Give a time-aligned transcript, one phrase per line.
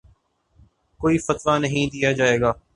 [0.99, 2.51] کوئی فتویٰ نہیں دیا جائے گا